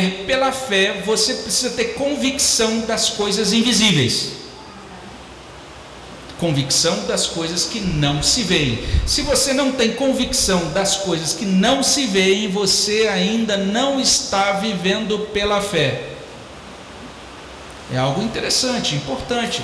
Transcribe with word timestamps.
pela 0.00 0.52
fé, 0.52 1.02
você 1.04 1.34
precisa 1.34 1.70
ter 1.70 1.94
convicção 1.94 2.80
das 2.80 3.10
coisas 3.10 3.52
invisíveis. 3.52 4.32
Convicção 6.38 7.06
das 7.06 7.26
coisas 7.26 7.64
que 7.64 7.80
não 7.80 8.22
se 8.22 8.42
veem. 8.42 8.78
Se 9.06 9.22
você 9.22 9.54
não 9.54 9.72
tem 9.72 9.92
convicção 9.92 10.70
das 10.72 10.96
coisas 10.96 11.32
que 11.32 11.46
não 11.46 11.82
se 11.82 12.06
veem, 12.06 12.50
você 12.50 13.08
ainda 13.08 13.56
não 13.56 13.98
está 13.98 14.52
vivendo 14.52 15.18
pela 15.32 15.62
fé. 15.62 16.10
É 17.92 17.98
algo 17.98 18.22
interessante, 18.22 18.94
importante. 18.94 19.62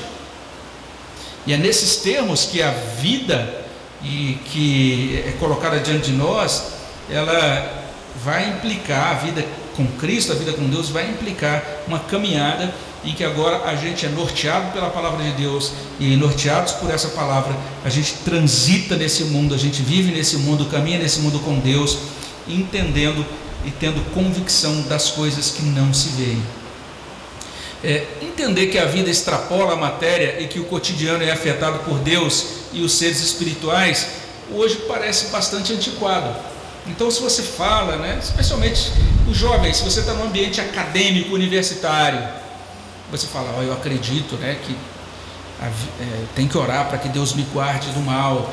E 1.46 1.52
é 1.52 1.56
nesses 1.56 1.96
termos 1.96 2.44
que 2.46 2.62
a 2.62 2.70
vida 2.70 3.66
e 4.02 4.38
que 4.46 5.24
é 5.26 5.32
colocada 5.32 5.78
diante 5.80 6.10
de 6.10 6.16
nós, 6.16 6.72
ela 7.10 7.82
vai 8.24 8.48
implicar 8.48 9.10
a 9.10 9.14
vida 9.14 9.44
com 9.76 9.86
Cristo, 9.98 10.32
a 10.32 10.34
vida 10.34 10.52
com 10.52 10.68
Deus 10.68 10.88
vai 10.88 11.08
implicar 11.08 11.62
uma 11.86 11.98
caminhada 11.98 12.72
em 13.04 13.12
que 13.12 13.24
agora 13.24 13.64
a 13.64 13.74
gente 13.74 14.06
é 14.06 14.08
norteado 14.08 14.72
pela 14.72 14.88
palavra 14.88 15.24
de 15.24 15.32
Deus 15.32 15.72
e 15.98 16.16
norteados 16.16 16.72
por 16.74 16.90
essa 16.90 17.08
palavra, 17.08 17.56
a 17.84 17.88
gente 17.88 18.14
transita 18.24 18.96
nesse 18.96 19.24
mundo, 19.24 19.54
a 19.54 19.58
gente 19.58 19.82
vive 19.82 20.12
nesse 20.12 20.36
mundo, 20.36 20.66
caminha 20.66 20.98
nesse 20.98 21.20
mundo 21.20 21.40
com 21.40 21.58
Deus, 21.58 21.98
entendendo 22.46 23.24
e 23.64 23.70
tendo 23.70 24.00
convicção 24.12 24.82
das 24.82 25.10
coisas 25.10 25.50
que 25.50 25.62
não 25.62 25.92
se 25.92 26.10
veem. 26.10 26.42
É, 27.84 28.06
entender 28.20 28.68
que 28.68 28.78
a 28.78 28.84
vida 28.84 29.10
extrapola 29.10 29.72
a 29.72 29.76
matéria 29.76 30.40
e 30.40 30.46
que 30.46 30.60
o 30.60 30.64
cotidiano 30.64 31.24
é 31.24 31.32
afetado 31.32 31.80
por 31.80 31.98
Deus 31.98 32.46
e 32.72 32.80
os 32.82 32.92
seres 32.92 33.20
espirituais, 33.20 34.06
hoje 34.52 34.76
parece 34.86 35.26
bastante 35.26 35.72
antiquado. 35.72 36.32
Então, 36.86 37.10
se 37.10 37.20
você 37.20 37.42
fala, 37.42 37.96
né, 37.96 38.18
especialmente 38.22 38.92
os 39.28 39.36
jovens, 39.36 39.76
se 39.76 39.84
você 39.84 40.00
está 40.00 40.14
no 40.14 40.24
ambiente 40.24 40.60
acadêmico, 40.60 41.34
universitário, 41.34 42.22
você 43.10 43.26
fala, 43.26 43.54
oh, 43.58 43.62
eu 43.62 43.72
acredito 43.72 44.36
né, 44.36 44.58
que 44.64 44.76
a, 45.60 45.66
é, 45.66 46.24
tem 46.34 46.48
que 46.48 46.56
orar 46.56 46.88
para 46.88 46.98
que 46.98 47.08
Deus 47.08 47.34
me 47.34 47.42
guarde 47.52 47.90
do 47.90 48.00
mal, 48.00 48.52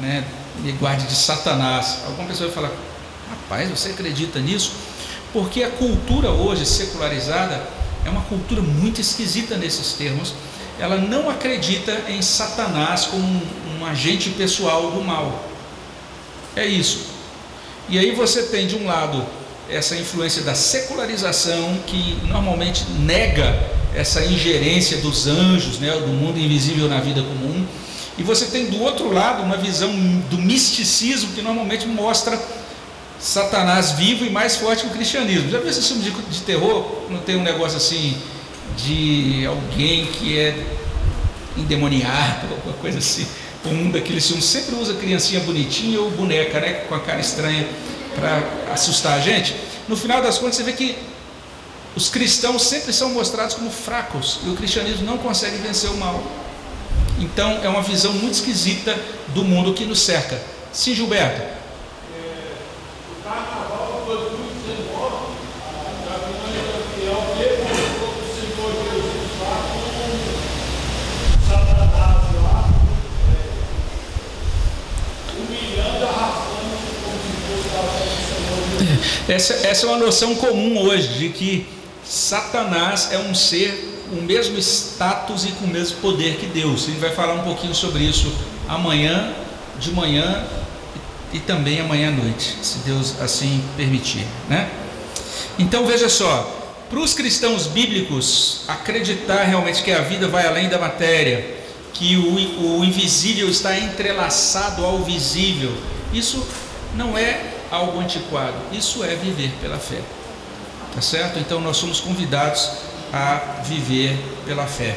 né, 0.00 0.24
me 0.58 0.72
guarde 0.72 1.06
de 1.06 1.14
Satanás. 1.14 1.98
Alguma 2.06 2.28
pessoa 2.28 2.50
vai 2.50 2.54
falar, 2.54 2.74
rapaz, 3.30 3.68
você 3.70 3.90
acredita 3.90 4.38
nisso? 4.38 4.72
Porque 5.32 5.62
a 5.62 5.70
cultura 5.70 6.30
hoje 6.30 6.64
secularizada 6.64 7.66
é 8.04 8.10
uma 8.10 8.22
cultura 8.22 8.62
muito 8.62 9.00
esquisita 9.00 9.56
nesses 9.56 9.94
termos. 9.94 10.34
Ela 10.78 10.96
não 10.98 11.28
acredita 11.28 12.04
em 12.08 12.22
Satanás 12.22 13.06
como 13.06 13.24
um, 13.24 13.42
um 13.80 13.86
agente 13.86 14.30
pessoal 14.30 14.90
do 14.90 15.02
mal. 15.02 15.44
É 16.54 16.64
isso. 16.66 17.06
E 17.88 17.98
aí 17.98 18.14
você 18.14 18.44
tem 18.44 18.66
de 18.66 18.76
um 18.76 18.86
lado 18.86 19.24
essa 19.70 19.96
influência 19.96 20.42
da 20.42 20.54
secularização 20.54 21.78
que 21.86 22.18
normalmente 22.28 22.84
nega 23.00 23.58
essa 23.94 24.24
ingerência 24.24 24.98
dos 24.98 25.26
anjos, 25.26 25.78
né, 25.78 25.90
do 25.92 26.08
mundo 26.08 26.38
invisível 26.38 26.88
na 26.88 27.00
vida 27.00 27.22
comum. 27.22 27.66
E 28.18 28.22
você 28.22 28.46
tem 28.46 28.66
do 28.66 28.80
outro 28.80 29.12
lado 29.12 29.42
uma 29.42 29.56
visão 29.56 29.90
do 30.30 30.38
misticismo 30.38 31.32
que 31.34 31.42
normalmente 31.42 31.86
mostra 31.86 32.40
Satanás 33.18 33.92
vivo 33.92 34.24
e 34.24 34.30
mais 34.30 34.56
forte 34.56 34.82
que 34.82 34.88
o 34.88 34.90
cristianismo. 34.90 35.50
Já 35.50 35.58
viu 35.58 35.68
esse 35.68 35.82
filme 35.82 36.02
de, 36.02 36.10
de 36.10 36.40
terror? 36.42 37.02
Não 37.10 37.18
tem 37.20 37.36
um 37.36 37.42
negócio 37.42 37.76
assim 37.76 38.16
de 38.76 39.46
alguém 39.46 40.06
que 40.06 40.38
é 40.38 40.56
endemoniado, 41.56 42.46
alguma 42.50 42.74
coisa 42.76 42.98
assim. 42.98 43.26
Um 43.64 43.90
daqueles 43.90 44.26
filmes 44.26 44.44
sempre 44.44 44.76
usa 44.76 44.94
criancinha 44.94 45.40
bonitinha 45.40 46.00
ou 46.00 46.10
boneca, 46.10 46.60
né, 46.60 46.84
com 46.88 46.94
a 46.94 47.00
cara 47.00 47.20
estranha 47.20 47.66
para 48.16 48.72
assustar 48.72 49.18
a 49.18 49.20
gente. 49.20 49.54
No 49.86 49.96
final 49.96 50.20
das 50.20 50.38
contas, 50.38 50.56
você 50.56 50.62
vê 50.62 50.72
que 50.72 50.96
os 51.94 52.08
cristãos 52.08 52.62
sempre 52.62 52.92
são 52.92 53.10
mostrados 53.10 53.54
como 53.54 53.70
fracos 53.70 54.40
e 54.44 54.50
o 54.50 54.56
cristianismo 54.56 55.06
não 55.06 55.18
consegue 55.18 55.56
vencer 55.58 55.90
o 55.90 55.96
mal. 55.96 56.22
Então, 57.18 57.60
é 57.62 57.68
uma 57.68 57.82
visão 57.82 58.12
muito 58.12 58.34
esquisita 58.34 58.98
do 59.28 59.44
mundo 59.44 59.72
que 59.72 59.84
nos 59.84 60.00
cerca. 60.00 60.40
Sim, 60.72 60.94
Gilberto. 60.94 61.42
Essa, 79.28 79.54
essa 79.66 79.86
é 79.86 79.88
uma 79.88 79.98
noção 79.98 80.34
comum 80.34 80.78
hoje 80.80 81.08
de 81.18 81.28
que 81.30 81.66
Satanás 82.04 83.08
é 83.12 83.18
um 83.18 83.34
ser 83.34 83.94
com 84.08 84.16
o 84.16 84.22
mesmo 84.22 84.56
status 84.58 85.44
e 85.44 85.52
com 85.52 85.64
o 85.64 85.68
mesmo 85.68 85.98
poder 85.98 86.36
que 86.36 86.46
Deus. 86.46 86.86
Gente 86.86 86.98
vai 86.98 87.10
falar 87.10 87.34
um 87.34 87.42
pouquinho 87.42 87.74
sobre 87.74 88.04
isso 88.04 88.32
amanhã, 88.68 89.32
de 89.78 89.92
manhã 89.92 90.44
e 91.32 91.40
também 91.40 91.80
amanhã 91.80 92.08
à 92.08 92.12
noite, 92.12 92.56
se 92.62 92.78
Deus 92.78 93.20
assim 93.20 93.62
permitir, 93.76 94.24
né? 94.48 94.70
Então 95.58 95.84
veja 95.84 96.08
só, 96.08 96.52
para 96.88 97.00
os 97.00 97.14
cristãos 97.14 97.66
bíblicos 97.66 98.62
acreditar 98.68 99.42
realmente 99.42 99.82
que 99.82 99.90
a 99.90 100.02
vida 100.02 100.28
vai 100.28 100.46
além 100.46 100.68
da 100.68 100.78
matéria, 100.78 101.56
que 101.92 102.16
o, 102.16 102.78
o 102.78 102.84
invisível 102.84 103.48
está 103.48 103.76
entrelaçado 103.76 104.84
ao 104.84 104.98
visível, 105.02 105.72
isso 106.12 106.46
não 106.94 107.18
é 107.18 107.55
algo 107.70 108.00
antiquado. 108.00 108.54
Isso 108.72 109.02
é 109.04 109.14
viver 109.14 109.52
pela 109.60 109.78
fé. 109.78 110.00
Tá 110.94 111.00
certo? 111.00 111.38
Então 111.38 111.60
nós 111.60 111.76
somos 111.76 112.00
convidados 112.00 112.70
a 113.12 113.60
viver 113.64 114.16
pela 114.46 114.66
fé. 114.66 114.96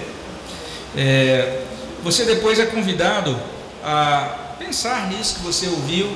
É, 0.96 1.62
você 2.04 2.26
depois 2.26 2.60
é 2.60 2.66
convidado 2.66 3.38
a 3.84 4.54
pensar 4.58 5.08
nisso 5.08 5.36
que 5.36 5.42
você 5.42 5.68
ouviu 5.68 6.10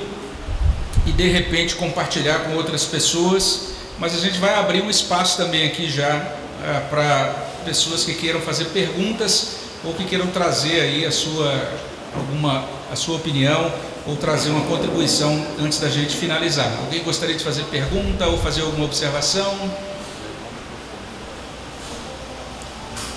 e 1.06 1.12
de 1.12 1.28
repente 1.28 1.76
compartilhar 1.76 2.40
com 2.40 2.56
outras 2.56 2.86
pessoas. 2.86 3.74
Mas 4.00 4.16
a 4.16 4.20
gente 4.20 4.40
vai 4.40 4.56
abrir 4.56 4.82
um 4.82 4.90
espaço 4.90 5.38
também 5.38 5.68
aqui 5.68 5.90
já 5.90 6.08
é, 6.08 6.80
para 6.90 7.36
pessoas 7.66 8.04
que 8.04 8.14
queiram 8.14 8.42
fazer 8.42 8.66
perguntas 8.66 9.58
ou 9.84 9.94
que 9.94 10.06
queiram 10.06 10.28
trazer 10.28 10.80
aí 10.82 11.06
a 11.06 11.12
sua 11.12 11.72
alguma 12.16 12.64
a 12.92 12.96
sua 12.96 13.16
opinião 13.16 13.72
ou 14.06 14.16
trazer 14.18 14.50
uma 14.50 14.66
contribuição 14.66 15.46
antes 15.60 15.80
da 15.80 15.90
gente 15.90 16.16
finalizar. 16.16 16.72
Alguém 16.80 17.04
gostaria 17.04 17.36
de 17.36 17.44
fazer 17.44 17.64
pergunta 17.66 18.28
ou 18.28 18.38
fazer 18.38 18.62
alguma 18.62 18.86
observação? 18.86 19.72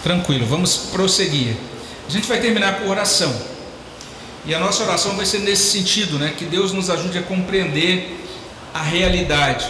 Tranquilo, 0.03 0.47
vamos 0.47 0.77
prosseguir. 0.77 1.57
A 2.07 2.11
gente 2.11 2.29
vai 2.29 2.41
terminar 2.41 2.81
com 2.81 2.89
oração. 2.89 3.35
E 4.45 4.55
a 4.55 4.61
nossa 4.61 4.85
oração 4.85 5.17
vai 5.17 5.27
ser 5.27 5.41
nesse 5.41 5.71
sentido, 5.73 6.21
né? 6.21 6.33
Que 6.39 6.45
Deus 6.45 6.73
nos 6.73 6.89
ajude 6.89 7.19
a 7.19 7.23
compreender 7.23 8.25
a 8.73 8.81
realidade. 8.81 9.67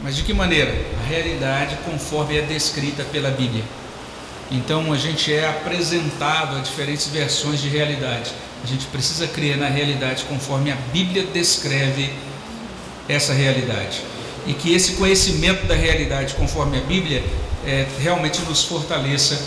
Mas 0.00 0.14
de 0.14 0.22
que 0.22 0.32
maneira? 0.32 0.72
A 1.02 1.08
realidade 1.08 1.76
conforme 1.84 2.38
é 2.38 2.42
descrita 2.42 3.02
pela 3.02 3.30
Bíblia. 3.30 3.64
Então 4.50 4.92
a 4.92 4.96
gente 4.96 5.32
é 5.32 5.48
apresentado 5.48 6.56
a 6.56 6.60
diferentes 6.60 7.06
versões 7.08 7.60
de 7.60 7.68
realidade. 7.68 8.32
A 8.64 8.66
gente 8.66 8.86
precisa 8.86 9.26
crer 9.26 9.56
na 9.56 9.68
realidade 9.68 10.24
conforme 10.24 10.72
a 10.72 10.76
Bíblia 10.92 11.26
descreve 11.26 12.12
essa 13.08 13.32
realidade. 13.32 14.02
E 14.46 14.54
que 14.54 14.74
esse 14.74 14.94
conhecimento 14.94 15.66
da 15.66 15.74
realidade 15.74 16.34
conforme 16.34 16.78
a 16.78 16.80
Bíblia 16.80 17.22
é, 17.66 17.86
realmente 18.00 18.40
nos 18.42 18.64
fortaleça 18.64 19.38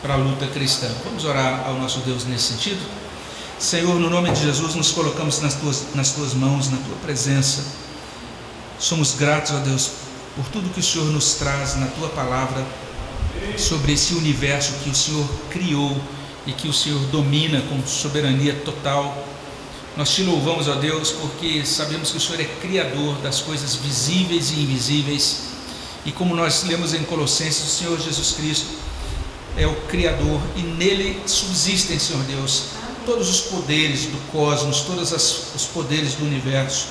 para 0.00 0.14
a 0.14 0.16
luta 0.16 0.46
cristã. 0.46 0.88
Vamos 1.04 1.24
orar 1.24 1.64
ao 1.66 1.74
nosso 1.74 2.00
Deus 2.00 2.24
nesse 2.24 2.54
sentido? 2.54 2.80
Senhor, 3.58 3.98
no 3.98 4.08
nome 4.08 4.30
de 4.30 4.42
Jesus, 4.42 4.74
nos 4.74 4.92
colocamos 4.92 5.40
nas 5.40 5.54
tuas, 5.54 5.94
nas 5.94 6.12
tuas 6.12 6.34
mãos, 6.34 6.70
na 6.70 6.76
tua 6.78 6.96
presença. 7.02 7.64
Somos 8.78 9.14
gratos 9.14 9.52
a 9.52 9.58
Deus 9.58 9.90
por 10.34 10.44
tudo 10.48 10.72
que 10.72 10.80
o 10.80 10.82
Senhor 10.82 11.06
nos 11.06 11.34
traz 11.34 11.76
na 11.76 11.86
tua 11.86 12.08
palavra 12.10 12.64
sobre 13.56 13.92
esse 13.92 14.14
universo 14.14 14.74
que 14.82 14.90
o 14.90 14.94
Senhor 14.94 15.26
criou 15.50 15.96
e 16.46 16.52
que 16.52 16.68
o 16.68 16.72
Senhor 16.72 17.00
domina 17.06 17.60
com 17.62 17.84
soberania 17.86 18.54
total. 18.64 19.26
Nós 19.96 20.10
te 20.10 20.22
louvamos, 20.22 20.68
ó 20.68 20.74
Deus, 20.74 21.10
porque 21.10 21.64
sabemos 21.64 22.10
que 22.10 22.18
o 22.18 22.20
Senhor 22.20 22.40
é 22.40 22.44
criador 22.60 23.16
das 23.22 23.40
coisas 23.40 23.74
visíveis 23.74 24.50
e 24.50 24.60
invisíveis. 24.60 25.40
E 26.04 26.12
como 26.12 26.36
nós 26.36 26.64
lemos 26.64 26.94
em 26.94 27.02
Colossenses, 27.04 27.64
o 27.64 27.78
Senhor 27.78 28.00
Jesus 28.00 28.32
Cristo 28.32 28.66
é 29.56 29.66
o 29.66 29.74
criador 29.86 30.40
e 30.54 30.60
nele 30.60 31.20
subsistem, 31.26 31.98
Senhor 31.98 32.22
Deus, 32.24 32.64
todos 33.06 33.28
os 33.28 33.40
poderes 33.40 34.06
do 34.06 34.18
cosmos, 34.30 34.82
todos 34.82 35.10
os 35.54 35.64
poderes 35.64 36.14
do 36.14 36.24
universo. 36.24 36.88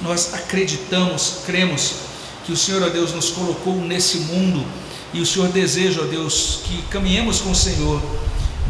Nós 0.00 0.32
acreditamos, 0.32 1.38
cremos 1.44 1.94
que 2.44 2.52
o 2.52 2.56
Senhor, 2.56 2.82
ó 2.82 2.88
Deus, 2.88 3.12
nos 3.12 3.30
colocou 3.30 3.74
nesse 3.74 4.18
mundo 4.18 4.64
e 5.12 5.20
o 5.20 5.26
Senhor 5.26 5.48
deseja, 5.48 6.02
ó 6.02 6.04
Deus, 6.04 6.60
que 6.64 6.82
caminhemos 6.90 7.40
com 7.40 7.50
o 7.50 7.54
Senhor 7.54 8.02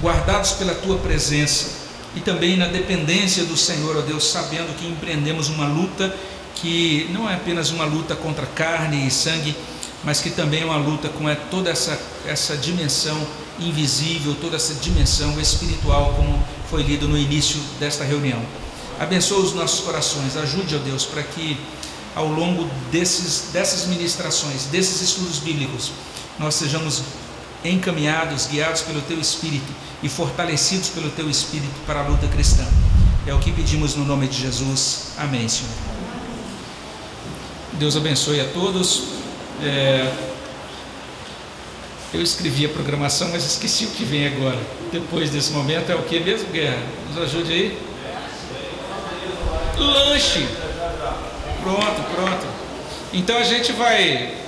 guardados 0.01 0.53
pela 0.53 0.75
tua 0.75 0.99
presença 0.99 1.87
e 2.15 2.21
também 2.21 2.57
na 2.57 2.67
dependência 2.67 3.45
do 3.45 3.57
Senhor, 3.57 3.97
ó 3.97 4.01
Deus, 4.01 4.25
sabendo 4.31 4.75
que 4.77 4.87
empreendemos 4.87 5.49
uma 5.49 5.67
luta 5.67 6.15
que 6.55 7.09
não 7.13 7.29
é 7.29 7.35
apenas 7.35 7.71
uma 7.71 7.85
luta 7.85 8.17
contra 8.17 8.47
carne 8.47 9.07
e 9.07 9.11
sangue, 9.11 9.55
mas 10.03 10.21
que 10.21 10.31
também 10.31 10.63
é 10.63 10.65
uma 10.65 10.77
luta 10.77 11.09
com 11.09 11.25
toda 11.51 11.71
essa, 11.71 11.99
essa 12.27 12.57
dimensão 12.57 13.27
invisível, 13.59 14.35
toda 14.41 14.57
essa 14.57 14.75
dimensão 14.75 15.39
espiritual, 15.41 16.15
como 16.17 16.43
foi 16.71 16.83
lido 16.83 17.07
no 17.09 17.17
início 17.17 17.61
desta 17.79 18.05
reunião. 18.05 18.41
Abençoa 18.99 19.41
os 19.41 19.53
nossos 19.53 19.81
corações, 19.81 20.37
ajude, 20.37 20.75
ó 20.75 20.79
Deus, 20.79 21.05
para 21.05 21.23
que 21.23 21.59
ao 22.15 22.29
longo 22.29 22.67
desses, 22.91 23.51
dessas 23.53 23.87
ministrações, 23.87 24.65
desses 24.65 25.03
estudos 25.03 25.39
bíblicos, 25.39 25.93
nós 26.39 26.55
sejamos 26.55 27.03
encaminhados, 27.65 28.47
guiados 28.47 28.83
pelo 28.83 29.01
Teu 29.03 29.19
Espírito 29.19 29.73
e 30.03 30.09
fortalecidos 30.09 30.89
pelo 30.91 31.11
Teu 31.11 31.29
Espírito 31.29 31.75
para 31.87 32.01
a 32.01 32.07
luta 32.07 32.27
cristã. 32.29 32.67
É 33.27 33.35
o 33.35 33.39
que 33.39 33.51
pedimos 33.51 33.95
no 33.97 34.05
nome 34.05 34.29
de 34.29 34.41
Jesus. 34.41 35.09
Amém, 35.19 35.49
Senhor. 35.49 35.73
Deus 37.73 37.97
abençoe 37.97 38.41
a 38.41 38.45
todos. 38.45 39.05
É... 39.63 40.13
Eu 42.15 42.23
escrevi 42.23 42.65
a 42.65 42.69
programação, 42.69 43.29
mas 43.31 43.45
esqueci 43.45 43.85
o 43.85 43.91
que 43.91 44.05
vem 44.05 44.27
agora. 44.27 44.59
Depois 44.93 45.31
desse 45.31 45.51
momento 45.51 45.91
é 45.91 45.95
o 45.95 46.03
que 46.03 46.21
mesmo, 46.21 46.49
Guerra? 46.51 46.79
Nos 47.09 47.23
ajude 47.23 47.53
aí. 47.53 47.79
Lanche. 49.77 50.47
Pronto, 51.63 52.03
pronto. 52.15 52.47
Então 53.13 53.37
a 53.37 53.43
gente 53.43 53.73
vai 53.73 54.46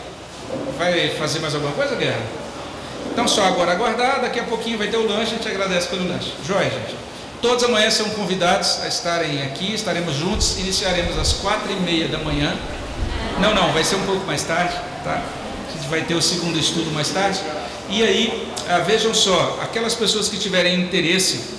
vai 0.78 1.10
fazer 1.10 1.40
mais 1.40 1.54
alguma 1.54 1.72
coisa, 1.72 1.96
Guerra? 1.96 2.22
Então 3.12 3.26
só 3.26 3.44
agora 3.44 3.72
aguardar, 3.72 4.20
daqui 4.20 4.38
a 4.38 4.44
pouquinho 4.44 4.78
vai 4.78 4.86
ter 4.88 4.96
o 4.96 5.06
lanche, 5.06 5.34
a 5.34 5.36
gente 5.36 5.48
agradece 5.48 5.88
pelo 5.88 6.08
lanche. 6.08 6.32
Joia, 6.46 6.70
gente. 6.70 6.94
Todos 7.42 7.64
amanhã 7.64 7.90
são 7.90 8.08
convidados 8.10 8.80
a 8.82 8.88
estarem 8.88 9.42
aqui, 9.42 9.74
estaremos 9.74 10.14
juntos, 10.14 10.58
iniciaremos 10.58 11.18
às 11.18 11.32
quatro 11.34 11.70
e 11.72 11.76
meia 11.76 12.08
da 12.08 12.18
manhã. 12.18 12.56
Não, 13.40 13.54
não, 13.54 13.72
vai 13.72 13.84
ser 13.84 13.96
um 13.96 14.06
pouco 14.06 14.24
mais 14.26 14.42
tarde, 14.42 14.74
tá? 15.04 15.20
A 15.68 15.72
gente 15.76 15.88
vai 15.88 16.02
ter 16.02 16.14
o 16.14 16.22
segundo 16.22 16.58
estudo 16.58 16.90
mais 16.92 17.10
tarde. 17.10 17.40
E 17.90 18.02
aí, 18.02 18.48
ah, 18.68 18.78
vejam 18.78 19.14
só, 19.14 19.58
aquelas 19.62 19.94
pessoas 19.94 20.28
que 20.28 20.36
tiverem 20.36 20.80
interesse 20.80 21.58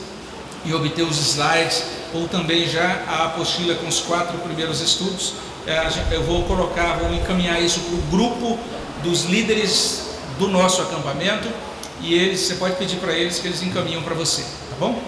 em 0.66 0.74
obter 0.74 1.04
os 1.04 1.18
slides, 1.18 1.83
ou 2.13 2.27
também 2.27 2.68
já 2.68 3.04
a 3.07 3.25
apostila 3.25 3.75
com 3.75 3.88
os 3.88 4.00
quatro 4.01 4.38
primeiros 4.39 4.81
estudos, 4.81 5.33
eh, 5.66 5.89
eu 6.12 6.24
vou 6.24 6.44
colocar, 6.44 6.98
vou 6.98 7.13
encaminhar 7.13 7.62
isso 7.62 7.80
para 7.81 7.95
o 7.95 8.01
grupo 8.12 8.60
dos 9.04 9.25
líderes 9.25 10.10
do 10.38 10.48
nosso 10.48 10.81
acampamento 10.81 11.48
e 12.01 12.13
eles, 12.13 12.42
você 12.42 12.56
pode 12.56 12.75
pedir 12.75 12.98
para 12.98 13.13
eles 13.13 13.40
que 13.40 13.48
eles 13.48 13.62
encaminham 13.62 14.01
para 14.01 14.16
você, 14.16 14.42
tá 14.42 14.75
bom? 14.80 15.01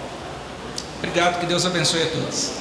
Obrigado, 0.98 1.40
que 1.40 1.46
Deus 1.46 1.64
abençoe 1.64 2.02
a 2.02 2.06
todos. 2.06 2.52